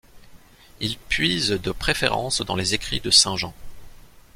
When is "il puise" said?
0.79-1.49